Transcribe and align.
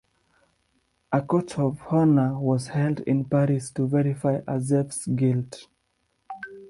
A 1.11 1.21
Court 1.21 1.59
of 1.59 1.79
Honor 1.91 2.39
was 2.39 2.69
held 2.69 3.01
in 3.01 3.23
Paris 3.23 3.69
to 3.69 3.85
verify 3.87 4.39
Azef's 4.47 5.05
guilt. 5.05 5.67